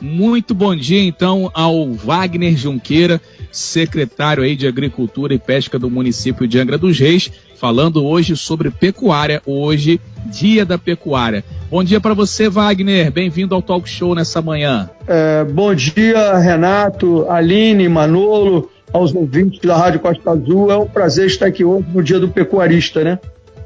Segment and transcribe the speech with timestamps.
[0.00, 6.46] Muito bom dia então ao Wagner Junqueira, secretário aí de Agricultura e Pesca do município
[6.46, 11.44] de Angra dos Reis, falando hoje sobre pecuária, hoje, dia da pecuária.
[11.68, 13.10] Bom dia para você, Wagner.
[13.10, 14.88] Bem-vindo ao Talk Show nessa manhã.
[15.06, 20.70] É, bom dia, Renato, Aline, Manolo, aos ouvintes da Rádio Costa Azul.
[20.70, 23.18] É um prazer estar aqui hoje no dia do pecuarista, né?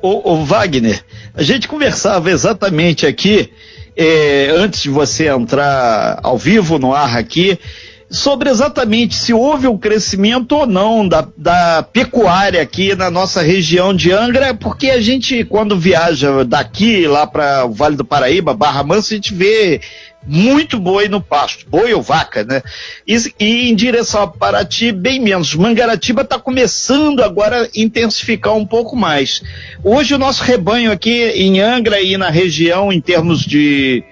[0.02, 1.00] Ô, ô Wagner,
[1.32, 3.52] a gente conversava exatamente aqui,
[3.96, 7.56] é, antes de você entrar ao vivo no ar aqui,
[8.12, 13.94] sobre exatamente se houve um crescimento ou não da, da pecuária aqui na nossa região
[13.94, 18.82] de Angra, porque a gente, quando viaja daqui lá para o Vale do Paraíba, Barra
[18.82, 19.80] Mansa, a gente vê
[20.24, 22.62] muito boi no pasto, boi ou vaca, né?
[23.08, 25.54] E, e em direção a Paraty, bem menos.
[25.54, 29.42] Mangaratiba está começando agora a intensificar um pouco mais.
[29.82, 34.04] Hoje o nosso rebanho aqui em Angra e na região, em termos de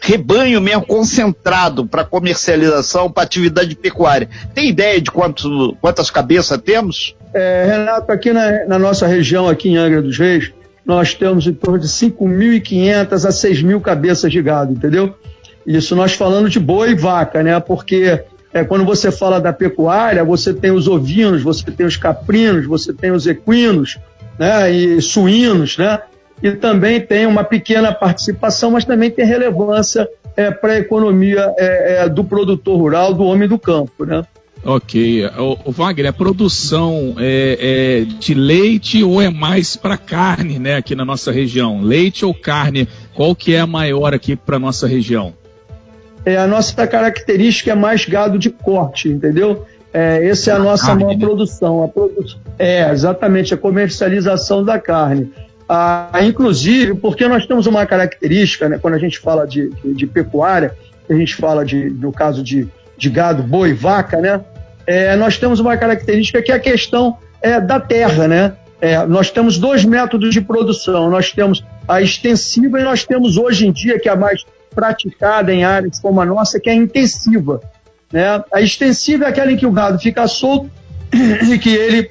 [0.00, 4.28] rebanho mesmo concentrado para comercialização, para atividade pecuária.
[4.54, 7.14] Tem ideia de quanto, quantas cabeças temos?
[7.34, 10.52] É, Renato, aqui na, na, nossa região, aqui em Angra dos Reis,
[10.86, 15.14] nós temos em torno de 5.500 a 6.000 cabeças de gado, entendeu?
[15.66, 17.60] Isso nós falando de boi e vaca, né?
[17.60, 22.66] Porque é, quando você fala da pecuária, você tem os ovinos, você tem os caprinos,
[22.66, 23.98] você tem os equinos,
[24.38, 24.70] né?
[24.70, 26.00] E suínos, né?
[26.42, 32.04] E também tem uma pequena participação, mas também tem relevância é, para a economia é,
[32.04, 34.24] é, do produtor rural, do homem do campo, né?
[34.64, 35.24] Ok.
[35.38, 40.76] O, o Wagner, a produção é, é, de leite ou é mais para carne, né,
[40.76, 41.80] aqui na nossa região?
[41.80, 42.88] Leite ou carne?
[43.14, 45.32] Qual que é a maior aqui para nossa região?
[46.24, 49.64] É, a nossa característica é mais gado de corte, entendeu?
[49.92, 51.24] É, essa é a nossa carne, maior né?
[51.24, 51.82] produção.
[51.82, 52.24] A produ...
[52.58, 55.32] É, exatamente, a comercialização da carne.
[55.68, 60.06] Ah, inclusive, porque nós temos uma característica, né, quando a gente fala de, de, de,
[60.06, 60.74] pecuária,
[61.08, 62.66] a gente fala de, no caso de,
[62.96, 64.40] de gado, boi, vaca, né,
[64.86, 68.54] é, nós temos uma característica que é a questão é, da terra, né?
[68.80, 71.10] É, nós temos dois métodos de produção.
[71.10, 75.52] Nós temos a extensiva e nós temos hoje em dia, que é a mais praticada
[75.52, 77.60] em áreas como a nossa, que é a intensiva.
[78.10, 78.42] Né?
[78.50, 80.70] A extensiva é aquela em que o gado fica solto
[81.12, 82.10] e que ele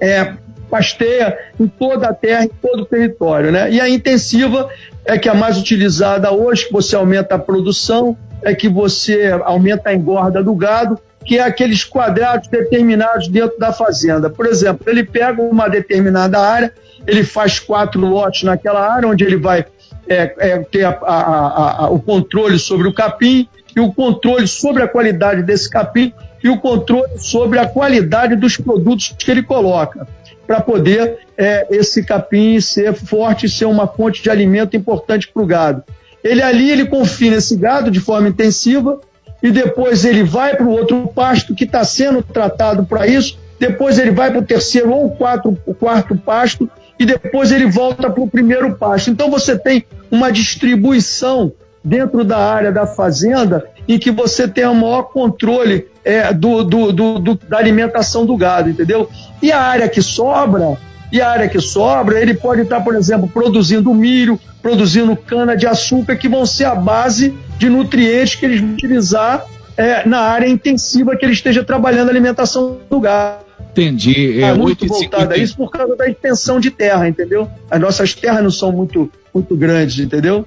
[0.00, 0.34] é,
[0.72, 3.52] pasteia em toda a terra, em todo o território.
[3.52, 3.70] Né?
[3.72, 4.70] E a intensiva
[5.04, 9.38] é que é a mais utilizada hoje, que você aumenta a produção, é que você
[9.44, 14.30] aumenta a engorda do gado, que é aqueles quadrados determinados dentro da fazenda.
[14.30, 16.72] Por exemplo, ele pega uma determinada área,
[17.06, 19.66] ele faz quatro lotes naquela área, onde ele vai
[20.08, 23.46] é, é, ter a, a, a, o controle sobre o capim
[23.76, 28.56] e o controle sobre a qualidade desse capim e o controle sobre a qualidade dos
[28.56, 30.08] produtos que ele coloca
[30.46, 35.42] para poder é, esse capim ser forte e ser uma fonte de alimento importante para
[35.42, 35.82] o gado.
[36.22, 39.00] Ele ali ele confina esse gado de forma intensiva
[39.42, 43.38] e depois ele vai para o outro pasto que está sendo tratado para isso.
[43.58, 48.08] Depois ele vai para o terceiro ou quatro, o quarto pasto e depois ele volta
[48.08, 49.10] para o primeiro pasto.
[49.10, 54.74] Então você tem uma distribuição dentro da área da fazenda em que você tem o
[54.74, 59.08] maior controle é, do, do, do, da alimentação do gado, entendeu?
[59.40, 60.76] E a área que sobra,
[61.10, 65.66] e a área que sobra, ele pode estar, por exemplo, produzindo milho, produzindo cana de
[65.66, 69.44] açúcar, que vão ser a base de nutrientes que eles vão utilizar
[69.76, 73.42] é, na área intensiva que ele esteja trabalhando a alimentação do gado.
[73.72, 74.42] Entendi.
[74.42, 77.48] É, é muito voltado a isso por causa da extensão de terra, entendeu?
[77.70, 80.46] As nossas terras não são muito, muito grandes, entendeu?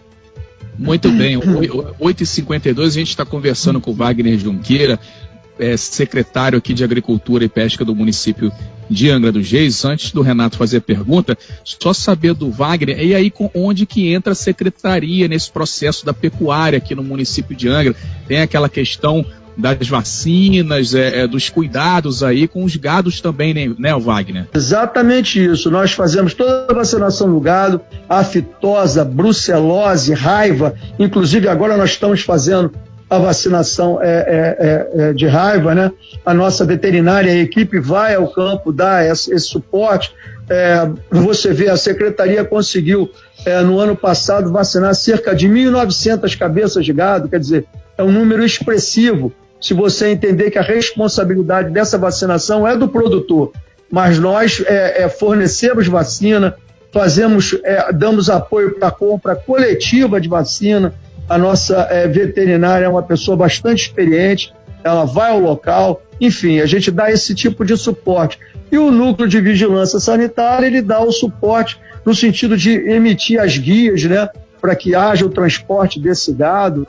[0.77, 4.99] Muito bem, 8h52 a gente está conversando com o Wagner Junqueira,
[5.57, 8.51] é, secretário aqui de Agricultura e Pesca do município
[8.89, 9.85] de Angra dos Reis.
[9.85, 14.33] Antes do Renato fazer a pergunta, só saber do Wagner, e aí onde que entra
[14.33, 17.95] a secretaria nesse processo da pecuária aqui no município de Angra?
[18.27, 19.25] Tem aquela questão
[19.57, 24.47] das vacinas, é, é, dos cuidados aí com os gados também, né, né, Wagner?
[24.53, 25.71] Exatamente isso.
[25.71, 30.75] Nós fazemos toda a vacinação do gado, aftosa, brucelose, raiva.
[30.99, 32.71] Inclusive agora nós estamos fazendo
[33.09, 35.91] a vacinação é, é, é, é de raiva, né?
[36.25, 40.11] A nossa veterinária, a equipe vai ao campo dar esse, esse suporte.
[40.49, 43.09] É, você vê, a secretaria conseguiu
[43.45, 47.65] é, no ano passado vacinar cerca de 1.900 cabeças de gado, quer dizer,
[47.97, 49.31] é um número expressivo
[49.65, 53.51] se você entender que a responsabilidade dessa vacinação é do produtor,
[53.91, 56.55] mas nós é, é, fornecemos vacina,
[56.93, 60.93] fazemos, é, damos apoio para a compra coletiva de vacina.
[61.27, 64.53] A nossa é, veterinária é uma pessoa bastante experiente,
[64.83, 68.37] ela vai ao local, enfim, a gente dá esse tipo de suporte.
[68.71, 73.57] E o núcleo de vigilância sanitária ele dá o suporte no sentido de emitir as
[73.57, 74.29] guias, né,
[74.61, 76.87] para que haja o transporte desse gado,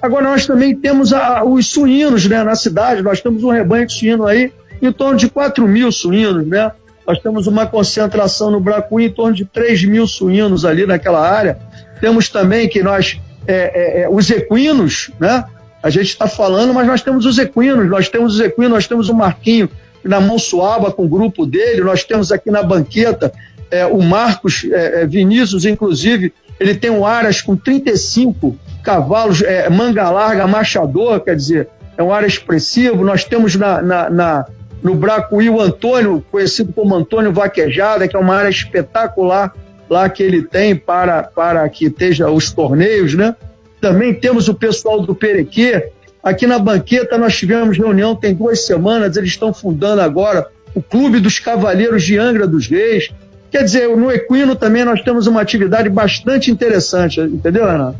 [0.00, 3.92] Agora, nós também temos a, os suínos né, na cidade, nós temos um rebanho de
[3.92, 6.70] suíno aí em torno de 4 mil suínos, né?
[7.06, 11.58] Nós temos uma concentração no Bracuí em torno de 3 mil suínos ali naquela área.
[12.00, 15.44] Temos também que nós, é, é, é os equinos, né?
[15.82, 19.08] A gente está falando, mas nós temos os equinos, nós temos os equinos, nós temos
[19.08, 19.68] o Marquinho
[20.04, 23.32] na mão suava com o grupo dele, nós temos aqui na banqueta
[23.70, 29.68] é, o Marcos é, é Vinícius, inclusive, ele tem um Aras com 35 cavalos, é,
[29.68, 33.04] manga larga, machador, quer dizer, é um Aras expressivo.
[33.04, 34.46] Nós temos na, na, na
[34.82, 39.52] no Bracuí o Antônio, conhecido como Antônio Vaquejada, que é uma área espetacular
[39.88, 43.34] lá que ele tem para, para que esteja os torneios, né?
[43.80, 45.90] Também temos o pessoal do Perequê.
[46.22, 51.20] Aqui na banqueta nós tivemos reunião tem duas semanas, eles estão fundando agora o Clube
[51.20, 53.10] dos Cavaleiros de Angra dos Reis.
[53.50, 57.96] Quer dizer, no Equino também nós temos uma atividade bastante interessante, entendeu, Renato?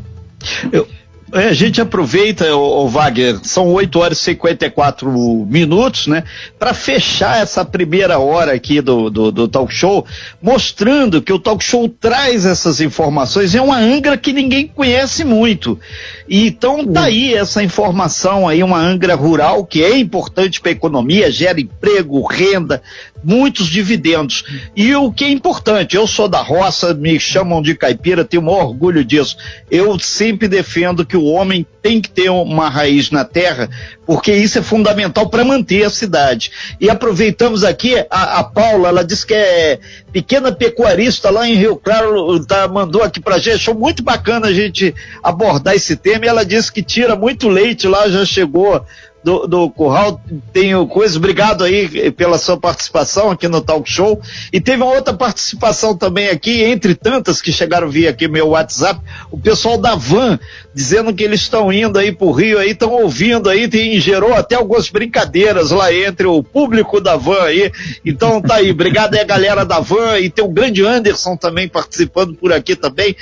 [0.71, 0.87] Eu,
[1.33, 5.11] é, a gente aproveita, o, o Wagner, são 8 horas e 54
[5.47, 6.25] minutos, né?
[6.59, 10.07] Para fechar essa primeira hora aqui do, do, do, talk show,
[10.41, 13.55] mostrando que o talk show traz essas informações.
[13.55, 15.79] É uma Angra que ninguém conhece muito.
[16.27, 20.73] E, então tá aí essa informação aí, uma Angra rural que é importante para a
[20.73, 22.83] economia, gera emprego, renda,
[23.23, 24.45] muitos dividendos.
[24.75, 28.47] E o que é importante, eu sou da roça, me chamam de caipira, tenho o
[28.47, 29.37] maior orgulho disso.
[29.71, 33.69] Eu sempre defendo que o homem tem que ter uma raiz na terra,
[34.07, 36.51] porque isso é fundamental para manter a cidade.
[36.81, 39.79] E aproveitamos aqui, a, a, Paula, ela disse que é
[40.13, 44.53] pequena pecuarista lá em Rio Claro, tá, mandou aqui para gente, achou muito bacana a
[44.53, 48.85] gente abordar esse tema, e ela disse que tira muito leite lá, já chegou
[49.23, 50.21] do, do Curral.
[50.53, 51.17] Tenho coisas.
[51.17, 54.21] Obrigado aí pela sua participação aqui no Talk Show.
[54.53, 59.01] E teve uma outra participação também aqui, entre tantas que chegaram via aqui meu WhatsApp,
[59.31, 60.39] o pessoal da Van,
[60.75, 64.55] dizendo que eles estão indo aí pro Rio aí, estão ouvindo aí, tem, gerou até
[64.55, 67.71] algumas brincadeiras lá entre o público da Van aí.
[68.05, 71.69] Então tá aí, obrigado aí a galera da Van e tem o grande Anderson também
[71.69, 73.17] participando por aqui também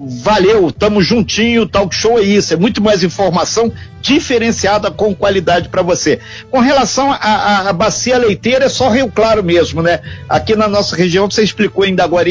[0.00, 3.70] valeu, tamo juntinho, talk show é isso, é muito mais informação
[4.00, 6.18] diferenciada com qualidade para você.
[6.50, 10.00] Com relação à bacia leiteira, é só Rio Claro mesmo, né?
[10.28, 12.30] Aqui na nossa região, você explicou ainda agora,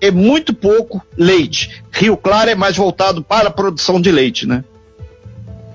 [0.00, 1.82] é muito pouco leite.
[1.90, 4.62] Rio Claro é mais voltado para a produção de leite, né?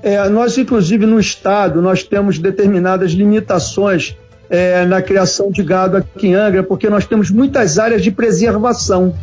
[0.01, 4.15] É, nós, inclusive, no estado, nós temos determinadas limitações
[4.49, 9.13] é, na criação de gado aqui em Angra, porque nós temos muitas áreas de preservação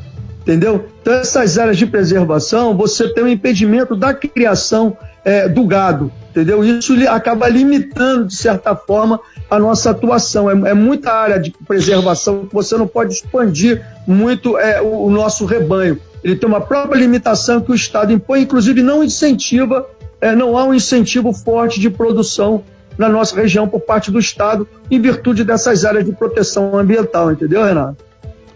[0.44, 0.86] entendeu?
[1.04, 6.64] Então, essas áreas de preservação, você tem um impedimento da criação é, do gado, entendeu?
[6.64, 9.20] Isso acaba limitando, de certa forma,
[9.50, 10.48] a nossa atuação.
[10.48, 15.10] É, é muita área de preservação que você não pode expandir muito é, o, o,
[15.10, 16.00] nosso rebanho.
[16.22, 19.86] Ele tem uma própria limitação que o Estado impõe, inclusive não incentiva,
[20.22, 22.64] é, não há um incentivo forte de produção
[22.96, 27.62] na nossa região por parte do Estado em virtude dessas áreas de proteção ambiental, entendeu,
[27.62, 28.02] Renato?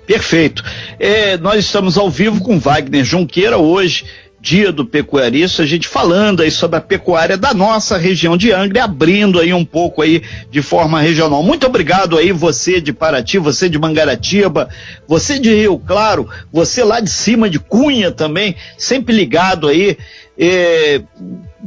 [0.08, 0.64] Perfeito.
[0.98, 4.06] É, nós estamos ao vivo com Wagner Junqueira hoje,
[4.40, 8.84] dia do pecuarista, a gente falando aí sobre a pecuária da nossa região de Angra,
[8.84, 11.42] abrindo aí um pouco aí de forma regional.
[11.42, 14.70] Muito obrigado aí você de Paraty, você de Mangaratiba,
[15.06, 19.98] você de Rio Claro, você lá de cima de Cunha também, sempre ligado aí.
[20.38, 21.02] É,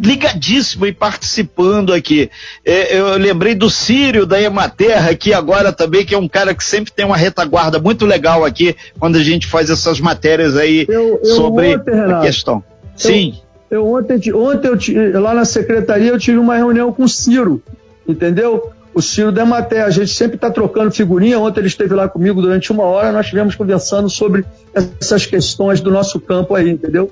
[0.02, 2.30] ligadíssimo e participando aqui.
[2.66, 6.64] É, eu lembrei do Sírio da Ematerra aqui agora também, que é um cara que
[6.64, 11.20] sempre tem uma retaguarda muito legal aqui quando a gente faz essas matérias aí eu,
[11.24, 12.64] eu sobre ontem, a questão.
[12.96, 13.36] Sim.
[13.70, 17.62] Eu, ontem, ontem eu, lá na secretaria eu tive uma reunião com o Ciro,
[18.08, 18.72] entendeu?
[18.94, 21.40] O Ciro da Ematerra, a gente sempre está trocando figurinha.
[21.40, 24.44] Ontem ele esteve lá comigo durante uma hora, nós estivemos conversando sobre
[24.74, 27.10] essas questões do nosso campo aí, entendeu?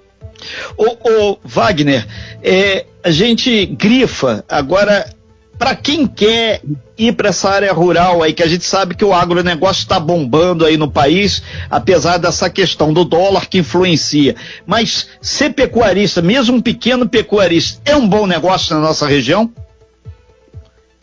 [0.77, 2.05] O, Wagner,
[2.41, 5.05] é, a gente grifa agora
[5.57, 6.61] para quem quer
[6.97, 10.65] ir para essa área rural aí, que a gente sabe que o agronegócio está bombando
[10.65, 14.37] aí no país, apesar dessa questão do dólar que influencia.
[14.65, 19.51] Mas ser pecuarista, mesmo um pequeno pecuarista, é um bom negócio na nossa região?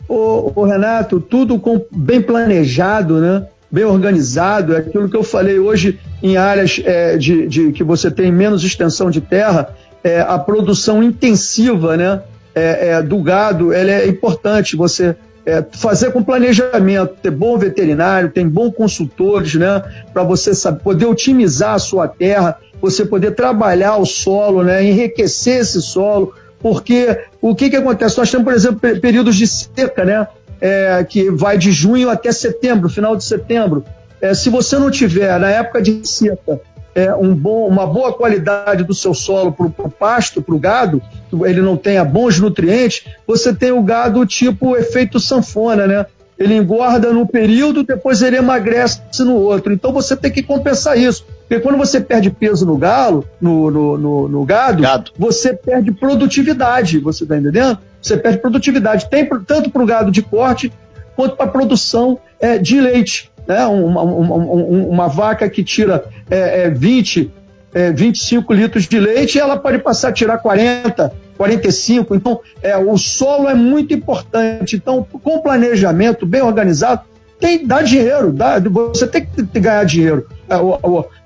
[0.09, 3.47] Ô Renato, tudo com, bem planejado, né?
[3.71, 8.09] Bem organizado, é aquilo que eu falei hoje em áreas é, de, de, que você
[8.09, 12.21] tem menos extensão de terra, é, a produção intensiva né,
[12.55, 14.75] é, é do gado ela é importante.
[14.75, 19.81] Você é, fazer com planejamento, ter bom veterinário, tem bons consultores, né,
[20.13, 25.61] para você saber, poder otimizar a sua terra, você poder trabalhar o solo, né, enriquecer
[25.61, 28.17] esse solo, porque o que, que acontece?
[28.17, 30.27] Nós temos, por exemplo, períodos de seca, né?
[30.59, 33.83] É, que vai de junho até setembro, final de setembro.
[34.21, 36.59] É, se você não tiver, na época de seca,
[36.95, 40.99] é, um bom, uma boa qualidade do seu solo para o pasto, para o gado,
[41.45, 46.05] ele não tenha bons nutrientes, você tem o gado tipo efeito sanfona, né?
[46.39, 49.71] Ele engorda no período, depois ele emagrece no outro.
[49.71, 51.23] Então você tem que compensar isso.
[51.47, 55.91] Porque quando você perde peso no galo, no, no, no, no gado, gado, você perde
[55.91, 57.79] produtividade, você está entendendo?
[58.01, 60.71] Você perde produtividade, tem tanto para o gado de corte
[61.15, 63.31] quanto para a produção é, de leite.
[63.47, 63.65] Né?
[63.65, 67.31] Uma, uma, uma, vaca que tira é, é, 20,
[67.73, 72.13] é, 25 litros de leite, ela pode passar a tirar 40, 45.
[72.13, 74.75] Então, é, o solo é muito importante.
[74.75, 77.03] Então, com planejamento bem organizado,
[77.39, 80.27] tem dá dinheiro, dá, você tem que ganhar dinheiro.
[80.49, 80.55] É,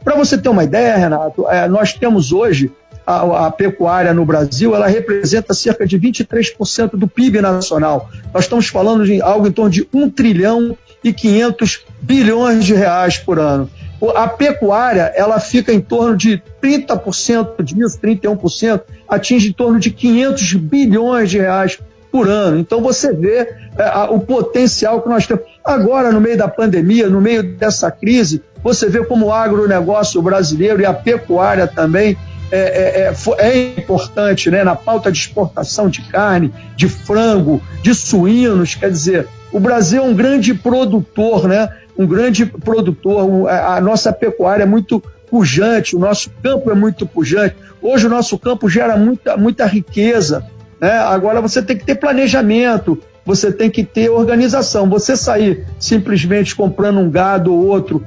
[0.03, 2.71] Para você ter uma ideia, Renato, é, nós temos hoje
[3.05, 8.09] a, a, pecuária no Brasil, ela representa cerca de 23% do PIB nacional.
[8.33, 13.17] Nós estamos falando de algo em torno de 1 trilhão e 500 bilhões de reais
[13.17, 13.69] por ano.
[14.15, 20.53] A pecuária, ela fica em torno de 30% disso, 31%, atinge em torno de 500
[20.55, 21.77] bilhões de reais
[22.11, 22.59] por ano.
[22.59, 25.43] Então você vê é, o potencial que nós temos.
[25.63, 30.81] Agora, no meio da pandemia, no meio dessa crise, você vê como o agronegócio brasileiro
[30.81, 32.17] e a pecuária também
[32.51, 37.95] é, é, é, é, importante né, na pauta de exportação de carne, de frango, de
[37.95, 38.75] suínos.
[38.75, 41.69] Quer dizer, o Brasil é um grande produtor, né?
[41.97, 47.55] um grande produtor, a nossa pecuária é muito pujante, o nosso campo é muito pujante.
[47.81, 50.45] Hoje o nosso campo gera muita, muita riqueza.
[50.81, 50.97] Né?
[50.97, 54.89] Agora você tem que ter planejamento, você tem que ter organização.
[54.89, 58.03] Você sair simplesmente comprando um gado ou outro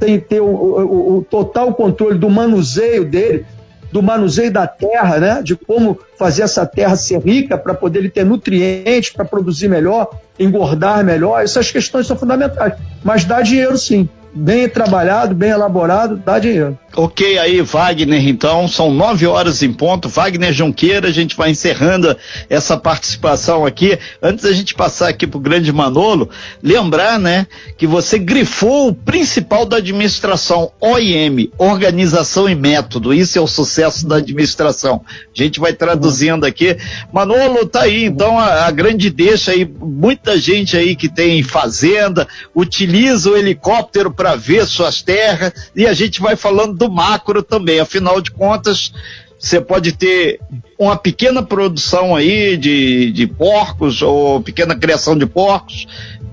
[0.00, 3.46] sem ter o, o, o total controle do manuseio dele,
[3.92, 5.42] do manuseio da terra, né?
[5.42, 10.10] de como fazer essa terra ser rica para poder ele ter nutrientes para produzir melhor,
[10.38, 11.42] engordar melhor.
[11.42, 12.74] Essas questões são fundamentais.
[13.04, 14.08] Mas dá dinheiro sim.
[14.34, 16.78] Bem trabalhado, bem elaborado, dá dinheiro.
[16.96, 20.08] Ok, aí, Wagner, então, são nove horas em ponto.
[20.08, 22.16] Wagner Junqueira, a gente vai encerrando
[22.48, 23.98] essa participação aqui.
[24.22, 26.30] Antes da gente passar aqui para o grande Manolo,
[26.62, 33.12] lembrar, né, que você grifou o principal da administração, OIM, Organização e Método.
[33.12, 35.04] Isso é o sucesso da administração.
[35.06, 36.74] A gente vai traduzindo aqui.
[37.12, 42.26] Manolo, tá aí, então, a, a grande deixa aí, muita gente aí que tem fazenda,
[42.54, 47.80] utiliza o helicóptero para ver suas terras, e a gente vai falando do macro também.
[47.80, 48.92] Afinal de contas,
[49.38, 50.40] você pode ter
[50.78, 55.86] uma pequena produção aí de, de porcos ou pequena criação de porcos,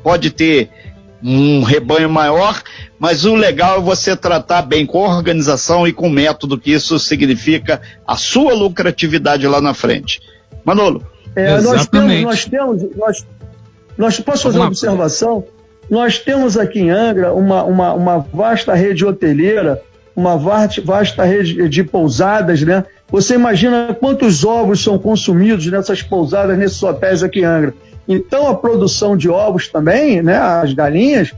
[0.04, 0.70] pode ter
[1.24, 2.62] um rebanho maior,
[3.00, 7.82] mas o legal é você tratar bem com organização e com método, que isso significa
[8.08, 10.22] a sua lucratividade lá na frente.
[10.64, 11.04] Manolo.
[11.36, 13.28] É, nós temos, nós temos, nós,
[13.98, 15.44] nós posso fazer uma observação?
[15.90, 19.82] Nós temos aqui em Angra uma, uma, uma vasta rede hoteleira
[20.16, 22.86] uma vasta rede de pousadas, né?
[23.10, 27.74] Você imagina quantos ovos são consumidos nessas pousadas, nesses hotéis aqui em Angra.
[28.08, 31.34] Então, a produção de ovos também, né, as galinhas,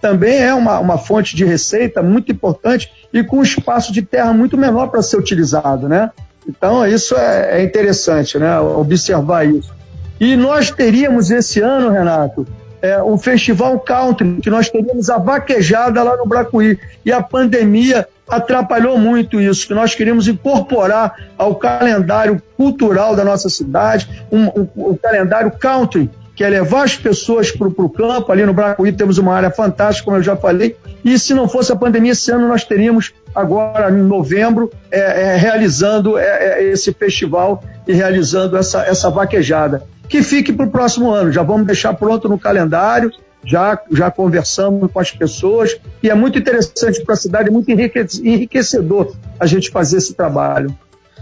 [0.00, 4.32] também é uma, uma fonte de receita muito importante e com um espaço de terra
[4.32, 6.10] muito menor para ser utilizado, né?
[6.46, 9.72] Então, isso é, é interessante, né, observar isso.
[10.20, 12.46] E nós teríamos esse ano, Renato,
[12.84, 16.78] é, um festival country, que nós teríamos a vaquejada lá no Bracuí.
[17.02, 23.48] E a pandemia atrapalhou muito isso, que nós queríamos incorporar ao calendário cultural da nossa
[23.48, 28.30] cidade, um, um, um calendário country, que é levar as pessoas para o campo.
[28.30, 30.76] Ali no Bracuí temos uma área fantástica, como eu já falei.
[31.02, 35.36] E se não fosse a pandemia, esse ano nós teríamos, agora em novembro, é, é,
[35.36, 41.10] realizando é, é esse festival e realizando essa, essa vaquejada que fique para o próximo
[41.10, 41.32] ano.
[41.32, 43.10] Já vamos deixar pronto no calendário,
[43.44, 49.14] já, já conversamos com as pessoas e é muito interessante para a cidade, muito enriquecedor
[49.38, 50.76] a gente fazer esse trabalho.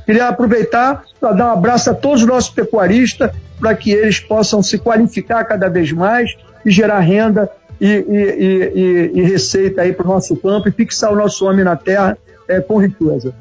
[0.04, 4.62] Queria aproveitar para dar um abraço a todos os nossos pecuaristas, para que eles possam
[4.62, 6.34] se qualificar cada vez mais
[6.64, 7.48] e gerar renda
[7.80, 11.64] e, e, e, e receita aí para o nosso campo e fixar o nosso homem
[11.64, 13.32] na terra é, com riqueza.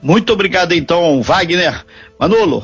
[0.00, 1.84] Muito obrigado, então, Wagner.
[2.18, 2.62] Manolo,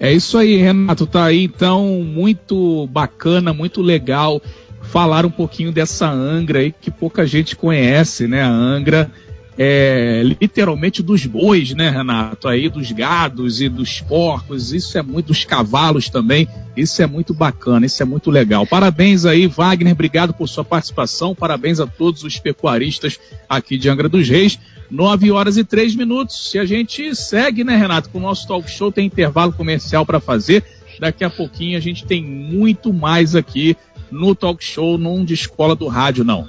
[0.00, 1.06] é isso aí, Renato.
[1.06, 4.40] Tá aí então muito bacana, muito legal
[4.82, 8.42] falar um pouquinho dessa Angra aí que pouca gente conhece, né?
[8.42, 9.10] A Angra
[9.60, 12.46] é literalmente dos bois, né, Renato?
[12.46, 16.46] Aí dos gados e dos porcos, isso é muito, dos cavalos também,
[16.76, 18.64] isso é muito bacana, isso é muito legal.
[18.64, 24.08] Parabéns aí, Wagner, obrigado por sua participação, parabéns a todos os pecuaristas aqui de Angra
[24.08, 24.58] dos Reis.
[24.90, 26.54] 9 horas e 3 minutos.
[26.54, 30.18] E a gente segue, né, Renato, com o nosso talk show, tem intervalo comercial para
[30.18, 30.64] fazer.
[30.98, 33.76] Daqui a pouquinho a gente tem muito mais aqui
[34.10, 36.48] no talk show, num de escola do rádio, não.